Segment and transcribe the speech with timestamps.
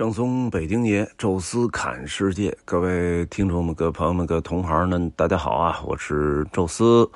[0.00, 5.78] 正宗北京爷，宙斯侃世界，各位听众们、各位朋友们、各位同行们，大家好啊！
[5.84, 7.06] 我是宙斯，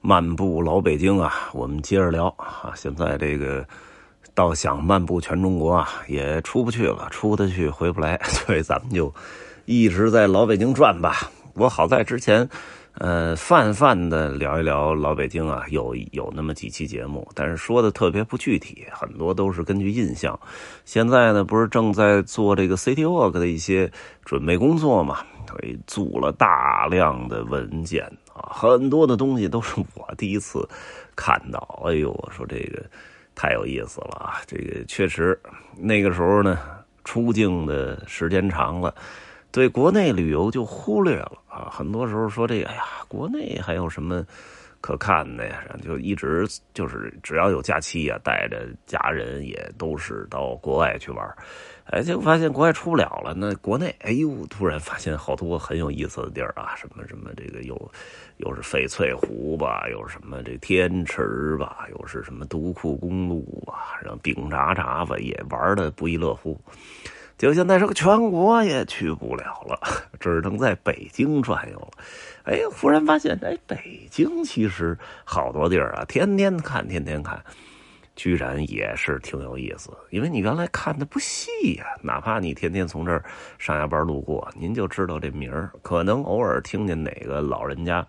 [0.00, 2.72] 漫步老北京啊，我们接着聊啊。
[2.76, 3.66] 现在这个
[4.32, 8.16] 倒想漫步全中国啊，也出不去了，出得去回不来，
[8.46, 9.12] 所以咱们就
[9.64, 11.32] 一直在老北京转吧。
[11.54, 12.48] 我好在之前。
[13.00, 20.38] 呃，泛泛的聊一聊老北京啊，有有那么几期节目，但是说的特别不具体，很多都是根据印象。
[20.84, 23.90] 现在呢，不是正在做这个 City Walk 的一些
[24.22, 30.68] 准备工作嘛，所以组了大量的文件啊，很多的东西都是我第一次
[31.16, 31.80] 看到。
[31.86, 32.84] 哎呦，我说这个
[33.34, 34.42] 太有意思了啊！
[34.46, 35.40] 这个确实
[35.74, 36.58] 那个时候呢，
[37.02, 38.94] 出境的时间长了。
[39.52, 44.24] 对国内旅游就忽略了啊，很多时候说这个，哎呀，国内还有什么
[44.80, 45.62] 可看的呀？
[45.82, 51.36] 就一直就是只要有假期呀，带着家人也都是到国外去玩
[51.86, 57.74] 哎，结果发现国外出不了了，那国内，哎呦，突然发现好多很有意思的地儿啊，什么什么这个有，
[58.36, 66.56] 又是翡翠湖吧，又是什么这天池吧，又是什么独库公路吧，然后饼渣渣吧，也玩的不亦乐乎。
[67.40, 69.80] 就现在这个全国也去不了了，
[70.20, 71.88] 只能在北京转悠了。
[72.44, 77.42] 哎，忽然发现，哎，北京其实好多地儿啊，天天看，天天看，
[78.14, 79.88] 居然也是挺有意思。
[80.10, 81.48] 因为你原来看的不细
[81.78, 83.24] 呀，哪怕你天天从这儿
[83.56, 88.06] 上下班路过，您就知道这名儿，可能偶尔听见哪个老人家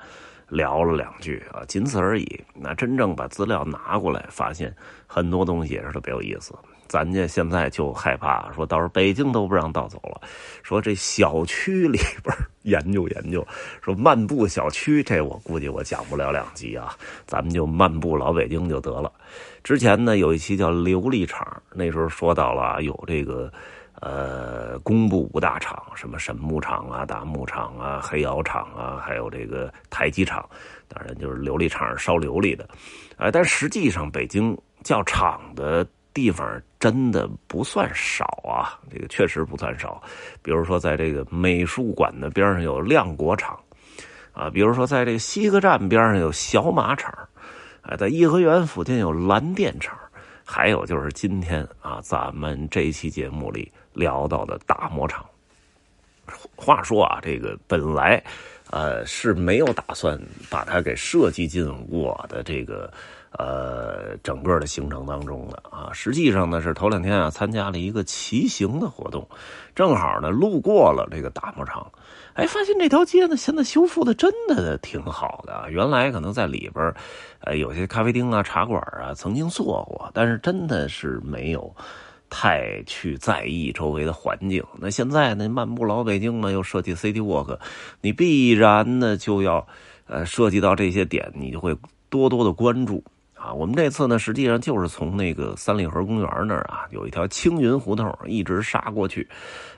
[0.50, 2.42] 聊了两句啊，仅此而已。
[2.54, 4.76] 那真正把资料拿过来，发现
[5.08, 6.54] 很多东西也是特别有意思。
[6.92, 10.28] 咱家现在就害怕，说到时候北京都不让倒走了。
[10.62, 13.48] 说这小区里边研究研究，
[13.82, 16.94] 说漫步小区，这我估计我讲不了两集啊。
[17.26, 19.10] 咱们就漫步老北京就得了。
[19.64, 23.50] 之前呢有一期叫琉璃厂，那时候说到了有这个
[24.02, 30.46] 呃工部五大厂，什么神木厂啊、大牧厂啊、黑窑厂啊，还有这个台基厂，
[30.90, 32.68] 当然就是琉璃厂烧琉璃的。
[33.16, 35.88] 哎，但实际上北京叫厂的。
[36.14, 40.02] 地方真的不算少啊，这个确实不算少。
[40.42, 43.58] 比如说，在这个美术馆的边上有亮国厂，
[44.34, 47.14] 啊，比如说在这个西客站边上有小马厂，
[47.82, 49.98] 啊，在颐和园附近有蓝电厂，
[50.44, 55.26] 还有就是今天啊，咱们这一期节目里聊到的大磨厂。
[56.58, 58.22] 话说啊，这个本来
[58.70, 60.20] 呃是没有打算
[60.50, 62.92] 把它给设计进我的这个。
[63.38, 69.26] 呃，整个的行程当中的啊，实际上呢是头两天啊参加了一个骑行的活动，
[69.74, 71.90] 正好呢路过了这个打磨厂，
[72.34, 75.66] 哎，发现这条街呢现在修复的真的挺好的。
[75.72, 76.94] 原来可能在里边，
[77.40, 81.74] 呃，有些咖啡厅啊、茶馆啊曾经做过，但是真的是没有
[82.30, 84.62] 太去在意周围的环境。
[84.78, 87.58] 那现在呢，漫步老北京呢又设计 City Walk，
[88.02, 89.66] 你必然呢就要
[90.08, 91.74] 呃涉及到这些点，你就会
[92.10, 93.02] 多多的关注。
[93.42, 99.28] 啊，我们这次呢，实际上就是从那个三里河公园那儿啊，有一条青云胡同，一直杀过去，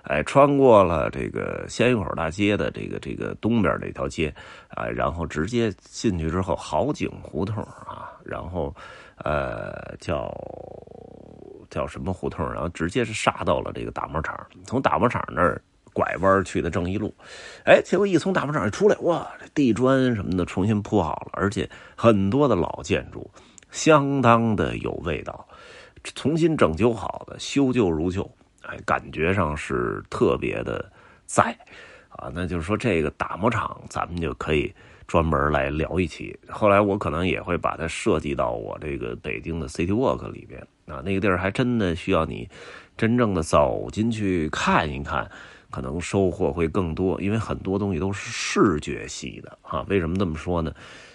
[0.04, 4.28] 哎，穿过了这个鲜鱼口大街的这个这个东边这条街，
[4.68, 8.76] 啊，然后直接进去之后，好景胡同啊，然后
[9.16, 10.30] 呃叫
[11.70, 15.62] 叫什么胡同，然后直接是杀到了这个打磨厂，从打磨厂那儿
[15.94, 17.16] 拐弯去的正义路，
[17.64, 23.32] 哎，结果一从打磨厂一出来，哇，这地砖什么的重新铺好了，而且很多的老建筑。
[23.74, 25.46] 相当的有味道，
[26.16, 28.30] 重新整修好的，修旧如旧，
[28.62, 30.90] 哎，感觉上是特别的
[31.26, 31.58] 在，
[32.10, 34.72] 啊，那就是说这个打磨厂，咱们就可以
[35.08, 36.38] 专门来聊一期。
[36.48, 42.48] 后来我可能也会把它设计到我这个北京的 City Walk 里边，啊，那个地儿还真的需要你
[42.96, 45.28] 真正的走进去看一看，
[45.72, 49.84] 可能收获会更多，因为很多东西都是视觉系的，哈。
[49.90, 50.72] 为什么这么说呢？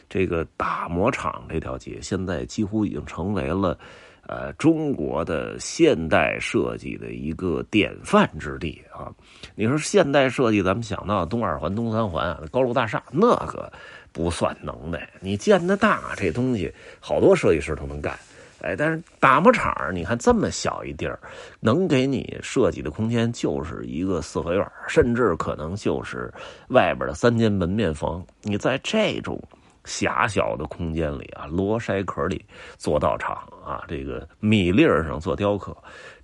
[0.09, 3.79] 这个打磨厂这条街现在几乎已经成为了，
[4.27, 9.13] 呃，中国的现代设计的一个典范之地啊！
[9.55, 13.72] 你说现代设计，咱们想到东二环、东三环高楼大厦，那个
[14.13, 15.09] 不算能耐。
[15.21, 18.19] 你建的大这东西，好多设计师都能干，
[18.61, 21.19] 哎，但是打磨厂，你看这么小一地儿，
[21.61, 26.33] 能给你设计的空间就是一个四合院，甚至可能就是
[26.69, 28.22] 外边的三间门面房。
[28.43, 29.41] 你在这种
[29.89, 32.45] 狭小的空间里啊，螺筛壳里
[32.77, 35.75] 做道场啊，这个米粒儿上做雕刻，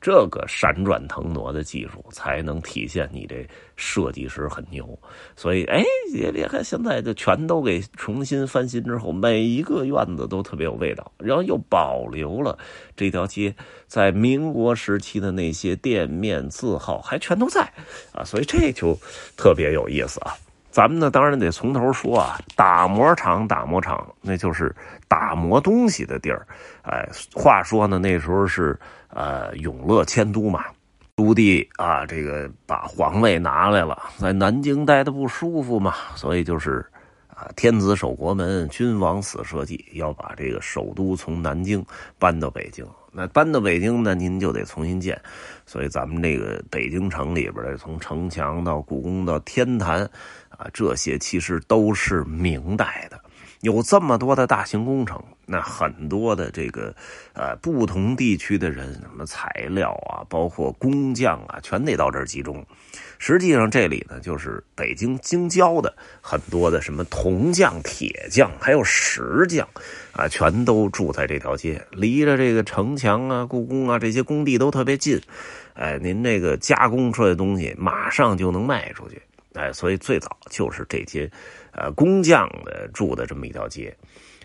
[0.03, 4.87] 这个闪转腾挪的技术才能体现你这设计师很牛。
[5.35, 5.83] 所以，哎，
[6.13, 12.59] 别别看现在就全都给重新翻新之后，每一个院子都特别有味道，然后又保留了
[12.95, 13.55] 这条街
[13.87, 17.63] 在民国时期的那些店面字号还全都在
[18.13, 18.95] 啊，所以这就
[19.39, 20.37] 特别有意思啊。
[20.75, 22.37] 咱们呢，当然得从头说啊。
[22.57, 24.75] 打磨厂，打磨厂，那就是
[25.07, 26.45] 打磨东西的地儿。
[26.83, 28.77] 哎，话说呢，那时候是
[29.09, 30.65] 呃永乐迁都嘛，
[31.15, 36.85] 朱棣啊，这个把皇位拿来了，在南京待的不舒服嘛，所以就是
[37.29, 41.87] 啊，天子守国门，君王死社稷，要把这个首都从南京
[42.19, 42.85] 搬到北京。
[43.17, 45.17] 那搬到北京呢，您就得重新建。
[45.67, 50.11] 所以咱们这个北京城里边的，从城墙到故宫到天坛。
[50.73, 53.21] 这些其实都是明代的，
[53.61, 56.95] 有这么多的大型工程，那很多的这个
[57.35, 62.65] 呃不同地区的人，什么材料啊，包括工匠啊，全得到这儿集中。
[63.19, 69.67] 实际上这里呢，就是北京京郊的很多的什么铜匠、铁匠，还有石匠
[70.13, 75.21] 啊，全都住在这条街，离着这个城墙啊、故宫啊这些工地都特别近。
[75.75, 79.23] 哎，您这个加工出来的东西，马上就能卖出去。
[79.55, 81.31] 哎，所以最早就是这些，
[81.73, 83.97] 呃，工匠的住的这么一条街，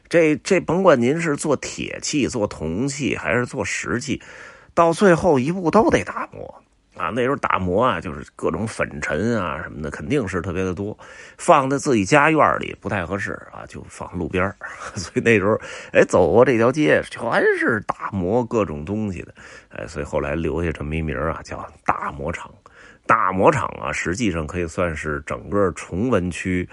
[0.07, 4.21] 这这甭管您是做铁器、做铜器还是做石器，
[4.73, 6.63] 到最后一步都得打磨
[6.95, 7.09] 啊。
[7.09, 10.95] 那时候打磨啊，就是各种粉尘啊什么的，肯定是特别的多，
[11.39, 14.53] 放在自己家院里不太合适啊，就放路边
[14.94, 15.59] 所以那时候，
[15.91, 17.19] 哎，走过这条街全
[17.57, 19.33] 是打磨各种东西的，
[19.69, 22.53] 哎，所以后来留下这么一名啊，叫打磨厂。
[23.09, 26.69] 大磨厂啊，实际上可以算是整个崇文区，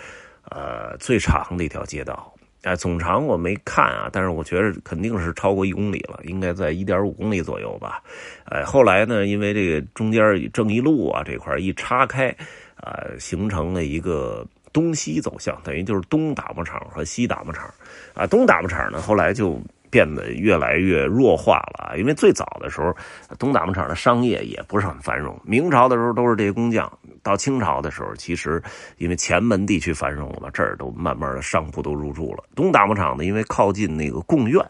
[0.51, 2.31] 呃，最长的一条街道。
[2.61, 8.03] 哎，总长我没看啊，但是我觉得肯定是超过一公里了，应该在一点五公里左右吧。
[8.45, 10.23] 哎，后来呢，因为这个中间
[10.53, 12.29] 正义路啊这块一岔开，
[12.77, 17.65] 啊，形成了一个东西走向，等于就是东打磨厂和西打磨厂。
[18.13, 19.59] 啊，东打磨厂呢，后来就。
[19.97, 22.95] 变得越来越弱化了，因为最早的时候，
[23.39, 25.41] 东打磨厂的商业也不是很繁荣。
[25.43, 26.87] 明朝的时候都是这些工匠，
[27.23, 28.63] 到清朝的时候，其实
[28.99, 32.45] 因为前门地区繁荣了嘛，这儿都慢慢的商铺都入住了。
[32.55, 34.63] 东打磨厂呢，因为靠近那个贡院，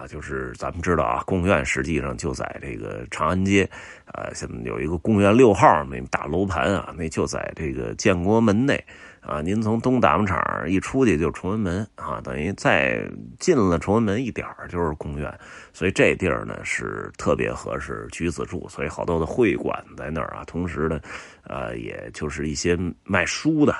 [0.00, 3.68] 啊，就是咱们知道啊，贡院实际上就在这个长安街，
[4.06, 8.82] 啊，现在有一个贡院六号那大楼盘啊，那就在这个建国门内。
[9.20, 13.06] 啊，您从东打磨厂一出去就崇文门啊，等于再
[13.38, 15.30] 进了崇文门一点就是宫院，
[15.74, 20.42] 所以这地儿呢是特别合适居子住，所以好多的会馆在那儿啊。
[20.46, 20.98] 同时呢，
[21.42, 23.76] 呃，也就是一些卖书的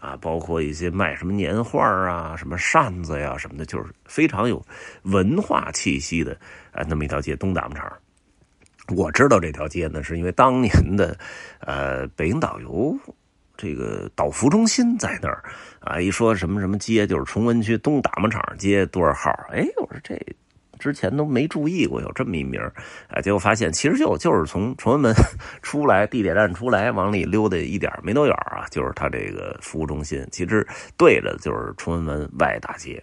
[0.00, 4.64] 啊，包括一些卖什么年画啊、什么扇子呀什么的，就是非常有
[5.02, 6.32] 文化气息的
[6.72, 7.92] 啊，那么一条街东打磨厂。
[8.96, 11.16] 我知道这条街呢，是因为当年的
[11.60, 12.98] 呃北京导游。
[13.62, 15.44] 这个导服中心在那儿
[15.80, 19.30] 啊，一说什么什么街，就是崇文区东打磨厂街多少号？
[19.50, 20.18] 哎，我说这
[20.80, 22.60] 之前都没注意过有这么一名
[23.08, 25.14] 啊，结果发现其实就就是从崇文门
[25.62, 30.66] 出来，地铁站出来往里溜达一点没多远啊，就是他这个服务中心，其实
[30.96, 33.00] 对着就是崇文门外大街。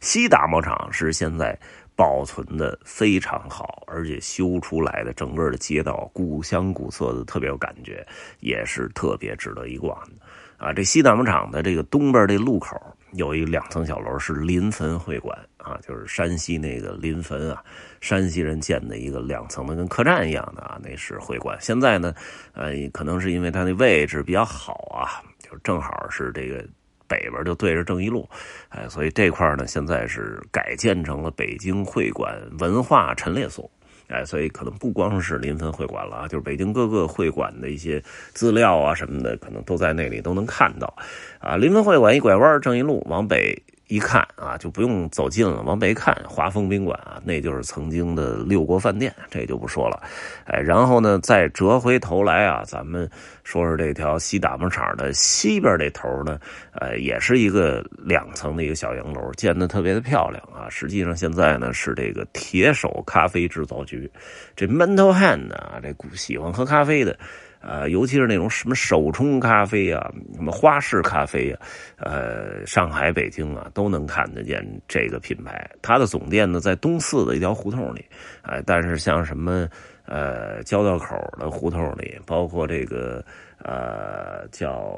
[0.00, 1.58] 西打磨厂是现在。
[1.98, 8.06] 保存的非常好，而且修出来的整个的街道古香古色的，特别有感觉，
[8.40, 10.12] 也是特别值得一逛的。
[10.58, 12.78] 啊，这西大磨厂的这个东边这路口
[13.16, 17.62] 有一两层小楼，是临汾会馆啊，就是山西那个临汾啊，
[18.00, 21.56] 山西人建的一个两层的跟客栈一样的啊，那是会馆。
[21.60, 22.14] 现在呢，
[22.52, 26.64] 呃，可能是因为它那位置比较好啊，就正好是这个。
[27.08, 28.28] 北边就对着正义路，
[28.68, 33.70] 哎，所以这块呢，现在是改建成了北京会馆文化陈列所，
[34.08, 40.94] 哎，所以可能不光是临汾会馆了啊，就是北京各个会馆的一些资料啊什么的，可能都在那里都能看到，
[41.38, 43.62] 啊，临汾会馆一拐弯，正一路往北。
[43.88, 50.02] 一看啊，就不用走近了，往北看，华丰宾馆啊，那就是曾经的六国饭店，这就不说了。
[50.44, 53.08] 哎，然后呢，再折回头来啊，咱们
[53.44, 56.38] 说说这条西打磨厂的西边这头呢，
[56.72, 60.68] 呃，也是一个两层的一个小洋楼，建的特别的漂亮啊。
[60.68, 64.10] 实际上现在呢是这个铁手咖啡制造局，
[64.56, 67.16] 这 mental hand 啊，这喜欢喝咖啡的。
[67.66, 71.60] 呃，尤其是那种什么手冲咖啡啊，什么花式咖啡啊，
[71.96, 75.68] 呃，上海、北京啊，都能看得见这个品牌。
[75.82, 78.04] 它的总店呢在东四的一条胡同里，
[78.42, 79.68] 哎，但是像什么
[80.04, 83.24] 呃，交道口的胡同里，包括这个
[83.58, 84.92] 呃叫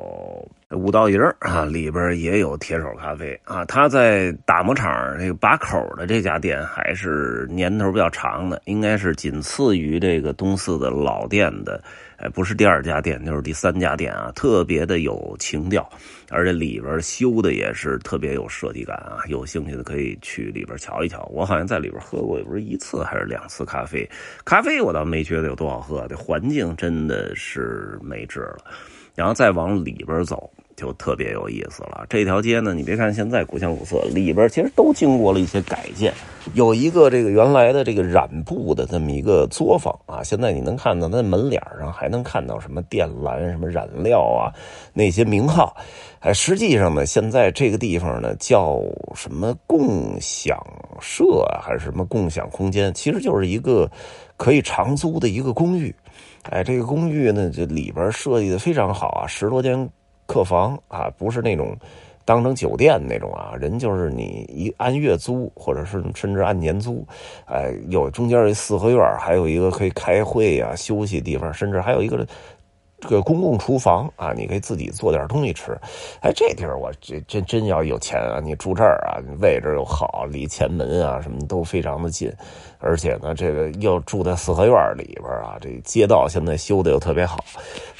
[0.71, 3.65] 五道营啊，里边也有铁手咖啡啊。
[3.65, 11.83] 他在打磨厂这个把口的这家店还是年头比较长的，应该是仅次于这个东四的老店的。
[12.19, 15.89] 哎，不是第二家店，就是第三家店啊，特别的有情调，
[16.31, 19.23] 而且里边修的也是特别有设计感啊。
[19.29, 21.25] 有兴趣的可以去里边瞧一瞧。
[21.33, 24.05] 我好像在里边喝过，也不是一次还是两次咖啡。
[24.45, 28.65] 咖啡我倒没觉得有多好喝，这环境真的是没治了。
[29.15, 30.51] 然后再往里边走。
[30.79, 32.07] 就特别有意思了。
[32.09, 36.15] 这条街呢，你别看现在古香古色，里边其实都经过了一些改建。
[36.55, 44.55] 有一个这个原来的这个染布的这么一个作坊啊，现在你能看到那门脸上还能看到什么靛蓝、什么染料啊
[44.95, 45.77] 那些名号。
[46.21, 48.81] 哎，实际上呢，现在这个地方呢叫
[49.17, 50.57] 什么共享
[51.01, 52.95] 社啊，还是什么共享空间？
[52.95, 53.91] 其实就是一个
[54.37, 55.93] 可以长租的一个公寓。
[56.43, 59.89] 哎，这个公寓呢，这里边设计的非常好啊，十多间。
[60.31, 61.75] 客房啊，不是那种
[62.27, 67.03] 当成酒店那种啊，人就是你一按月租，或者是甚至按年租，
[67.47, 72.29] 哎，有中间一四合院，还有一个可以开会啊、休息地方，甚至还有一个
[73.01, 75.73] 这个公共厨房啊，你可以自己做点东西吃。
[76.21, 82.33] 哎，这地儿我这真真要有钱啊，你住这儿啊，位置又好，离前门啊什么都非常的近，
[82.79, 87.45] 而且呢，这个又住在四合院里边啊，这街道现在修的又特别好，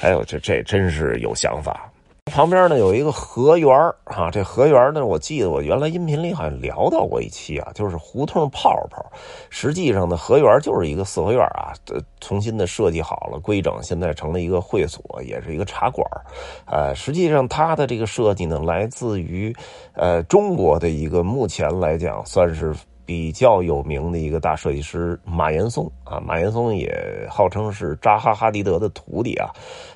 [0.01, 1.89] 哎呦这这真是有想法。
[2.29, 3.69] 旁边呢有一个河园
[4.05, 9.05] 啊，这河园呢，我记得我原来音频里好像聊到过一期啊，就是胡同泡泡。
[9.49, 11.73] 实际上呢，河园就是一个四合院啊，
[12.19, 16.05] 重新的设计好了，规整，现在成了一个会所，也是一个茶馆。
[16.65, 19.55] 呃，实际上它的这个设计呢，来自于
[19.93, 22.73] 呃中国的一个目前来讲算是。
[23.09, 29.49] 比较有名的一个大设计师马岩松啊，马岩松也号称是扎哈哈迪德的徒弟啊，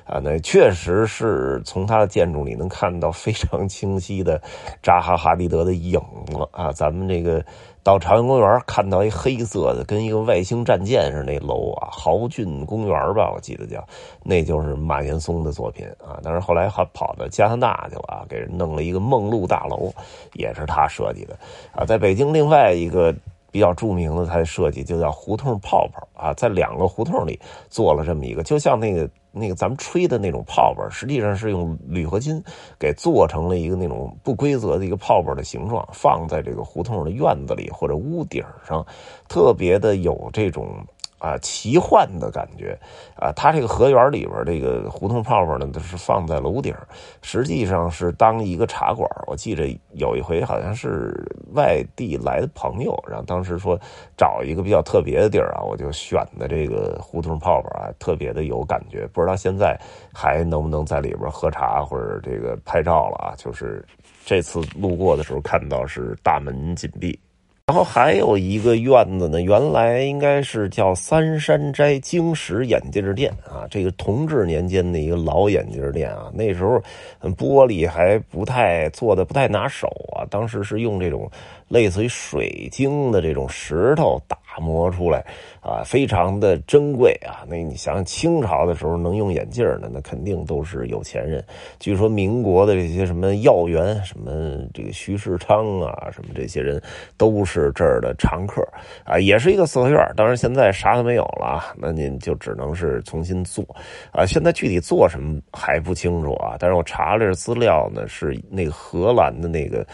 [0.06, 4.40] 啊，那确实是从他的建筑里能看到非常清晰的
[4.82, 7.44] 扎哈哈迪德的影子啊，咱们这个。
[7.82, 13.86] 到朝阳公园看到一黑色的，跟一个外星战舰似的那楼啊，豪俊公园吧，我记得叫，
[14.22, 16.18] 那就是马岩松的作品啊。
[16.22, 19.92] 但是后来还跑到加拿大去了啊，给人弄了一个梦露大楼，
[20.32, 21.36] 也是他设计的
[21.72, 21.84] 啊。
[21.84, 23.14] 在北京另外一个。
[23.52, 32.42] 比较著名的，它的设计就叫胡同泡泡啊，在两个胡同里做了这么一个，就像那个那个咱们吹的那种泡泡，实际上是用铝合金
[32.78, 38.86] 给做成了一个那种不规则的一个泡泡的形状，放在这个胡同的院子里或者屋顶上，
[39.28, 40.86] 特别的有这种。
[41.24, 42.78] 啊，奇幻的感觉，
[43.16, 46.74] 啊，它这个河园里边这个胡同泡泡呢，都是放在楼顶，
[47.22, 49.08] 实际上是当一个茶馆。
[49.26, 53.80] 我记着有一回好像是外地来的朋友，然后当时说
[54.18, 59.06] 找一个比较特别的地儿啊，我就选的这个胡同泡泡啊，特别的有感觉。
[59.06, 59.80] 不知道现在
[60.12, 63.34] 还能不能在里边喝茶或者这个拍照了啊？
[63.38, 63.82] 就是
[64.26, 67.18] 这次路过的时候看到是大门紧闭。
[67.66, 76.78] 然后还有一个院子呢，原来应该是叫三山斋晶石眼镜店啊，这个同治年间的一个老眼镜店啊，那时候
[77.22, 81.26] 玻璃还不太做的不太拿手啊，当时是用这种
[81.74, 84.38] 类似于水晶的这种石头打。
[84.60, 85.18] 磨出来
[85.60, 87.42] 啊，非常的珍贵啊。
[87.44, 91.44] 那你想想，清朝的时候能用眼镜的，那肯定都是有钱人。
[91.80, 94.30] 据说民国的这些什么要员，什么
[94.72, 96.80] 这个徐世昌啊，什么这些人
[97.16, 98.62] 都是这儿的常客
[99.04, 99.18] 啊。
[99.18, 103.64] 也是一个四合院，当然现在啥都没有了，那您就只能是重新做
[104.12, 104.24] 啊。
[104.24, 106.54] 现在具体做什么还不清楚啊。
[106.60, 109.84] 但是我查了资料呢，是那个荷兰的那个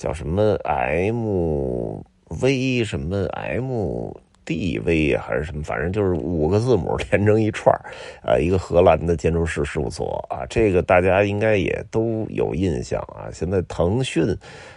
[0.00, 2.00] 叫什么 M。
[2.40, 7.74] V 什么 M D V 还是什么，反正就是五个字母连成一串
[8.22, 13.26] 啊，一个荷兰的建筑师事务所啊，这个大家应该也都有印象啊。
[13.32, 14.24] 现在腾讯。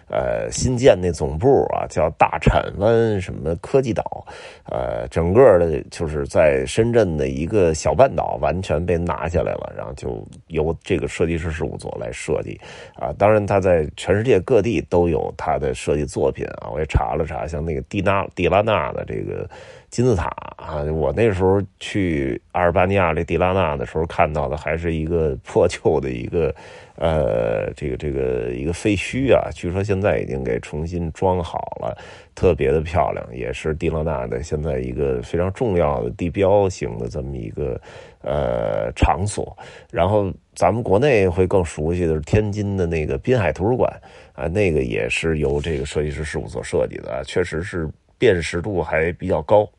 [0.08, 4.26] 呃，新建那总部啊，叫大铲湾什么科技岛，
[4.66, 12.60] 呃，整个的就是在深圳的一个小半岛，完全被拿下来了，然后就由这个设计师事务所来设计，
[12.96, 19.50] 啊，当然他在全世界各地都有他的设计作品啊，我也查了查，像那个蒂娜蒂拉纳的这个。
[19.94, 20.82] 金字塔啊！
[20.92, 26.52] 我那时候去阿尔巴尼亚这迪拉纳的时候，看到的还是一个破旧的一个，
[26.96, 29.52] 呃，这个这个一个废墟啊。
[29.54, 31.96] 据说现在已经给重新装好了，
[32.34, 37.80] 特别的漂亮，也是迪拉纳的现在一个非常重要的地标性的这么一个
[38.24, 39.56] 呃场所。
[39.92, 43.94] 然后咱们国内会更熟悉的是天津的那个滨海图书馆
[44.34, 49.70] 啊，那个也是由这个设计师事务所设计的，确实是辨识度还比较高。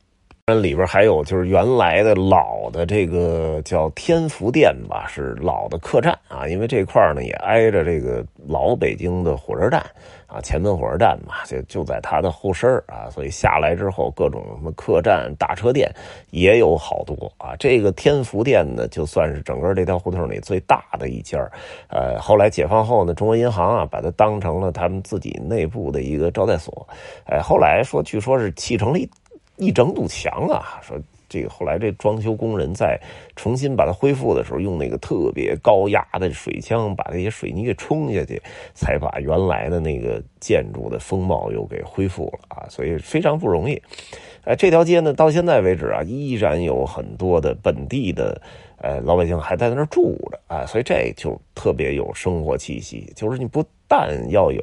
[0.46, 9.82] 那里边还有就是原来的老的这个叫天福店吧，是老的客栈啊，因为这块呢也挨着这个老北京的火车站
[10.26, 15.90] 啊，前门火车站嘛，就就在它的后身啊，所以下来之后各种什么客栈、大车店
[16.30, 17.56] 也有好多啊。
[17.58, 21.38] 这个天福店呢，就算是整个这条胡同里最大的一家
[21.88, 26.86] 呃，后来解放后呢，中国银行啊把它当成了他们自己内部的一个招待所，
[27.24, 29.08] 哎，后来说据说是砌成了一。
[29.56, 30.80] 一整堵墙啊！
[30.82, 33.00] 说这个后来这装修工人在
[33.36, 38.40] 重新把它恢复的时候，用那个特别高压的水枪把那些水泥给冲下去，
[38.74, 42.66] 才把原来的那个建筑的风貌又给恢复了啊！
[42.68, 43.80] 所以非常不容易。
[44.44, 48.40] 哎，这条街呢，到现在为止啊，依然有很多的本地的。
[48.84, 53.10] 呃，老百姓还在那儿住着啊，所以这就特别有生活气息。
[53.16, 54.62] 就是你不但要有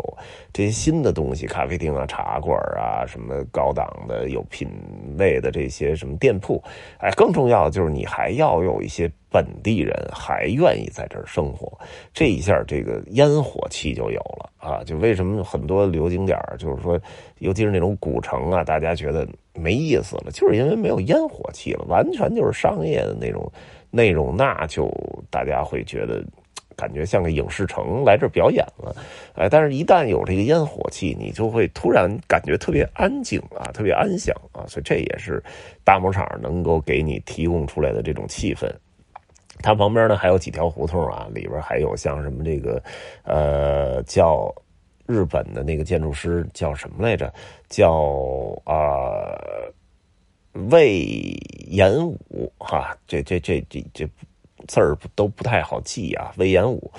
[0.54, 4.70] 这些新的东西，咖啡厅啊、茶馆啊，什么高档的、有品
[5.18, 6.62] 位的这些什么店铺，
[7.00, 11.76] 哎，更重要的就是你还要有一些本地人还愿意在这儿生活。
[12.14, 14.84] 这一下，这个烟火气就有了啊！
[14.86, 17.00] 就为什么很多旅游景点就是说，
[17.40, 23.52] 尤其是那种古城啊，大家觉得没意思了，就是因为没有烟火气了，完全就是商业的那种。
[23.92, 24.90] 内容那就
[25.30, 26.24] 大家会觉得，
[26.76, 28.96] 感觉像个影视城来这表演了，
[29.36, 35.44] 哎，但是一旦有这个烟火气，你就会突然感觉特别安静啊，特别安详啊，所以这也是
[35.84, 38.68] 大牧场能够给你提供出来的这种气氛。
[39.62, 42.82] 它旁边呢还有几条胡同啊，里边还有像什么这个，
[43.24, 44.52] 呃，叫
[45.06, 47.32] 日本的那个建筑师叫什么来着？
[47.70, 47.92] 叫
[48.64, 49.38] 啊。
[50.70, 51.34] 魏
[51.72, 54.06] 演武，哈，这这这这这
[54.68, 56.32] 字儿都不太好记啊。
[56.38, 56.92] 魏延武，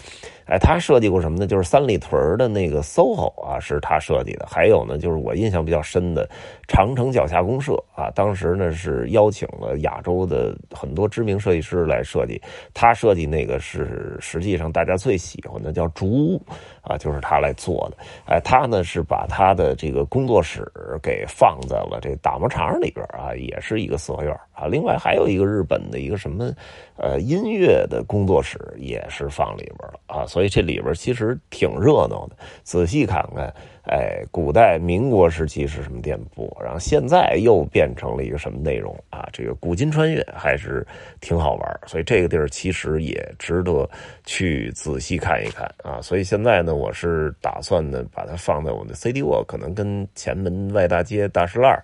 [0.46, 1.46] 哎，他设计过什么呢？
[1.46, 4.46] 就是三里屯的那个 SOHO 啊，是他设计的。
[4.48, 6.28] 还有呢，就是我印象比较深的
[6.68, 12.40] 长城脚下公社啊，当时呢是邀请了亚洲的很多知名设计师来设计，
[12.74, 16.42] 他设计那个是实际上大家最喜欢的叫竹屋。
[16.82, 20.68] 啊，就是他来做的，哎，他呢是把他的这个工作室
[21.00, 24.66] 给放在了这打磨厂里边啊，也是一个四合院啊。
[24.66, 26.52] 另外还有一个日本的一个什么，
[26.96, 30.26] 呃，音乐的工作室也是放里边了啊。
[30.26, 33.52] 所以这里边其实挺热闹的，仔细看看。
[33.84, 36.56] 哎，古代民国时期是什么店铺？
[36.62, 39.28] 然后现在又变成了一个什么内容啊？
[39.32, 40.86] 这个古今穿越还是
[41.20, 43.90] 挺好玩所以这个地儿其实也值得
[44.24, 46.00] 去仔细看一看啊。
[46.00, 51.76] 所以现在呢，我是打算呢把它放在我的 CD 沃，可能跟前门外大街大石栏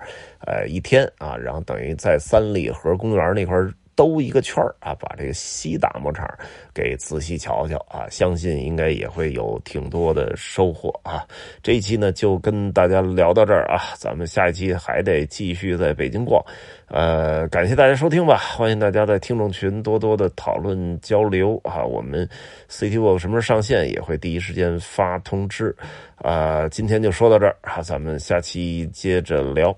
[0.46, 3.57] 呃，一天啊，然后等于在三里河公园那块
[3.98, 6.24] 兜一个圈啊，把这个西大牧场
[6.72, 11.26] 给仔细瞧瞧啊，相信应该也会有挺多的收获啊。
[11.64, 16.40] 这一期呢就跟大家聊到这儿啊，咱们下一期还得继续在北京逛。
[16.87, 21.84] 呃，感谢大家收听吧，欢迎大家在听众群多多的讨论交流啊。
[21.84, 22.24] 我们
[22.70, 25.74] CT Work 什么时候上线也会第一时间发通知。
[26.18, 29.76] 啊，今天就说到这儿啊，咱们下期接着聊。